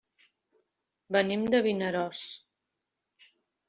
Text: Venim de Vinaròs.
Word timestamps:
Venim 1.17 1.45
de 1.53 1.63
Vinaròs. 1.69 2.27